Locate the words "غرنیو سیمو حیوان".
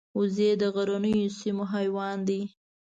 0.75-2.17